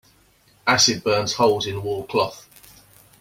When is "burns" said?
1.03-1.33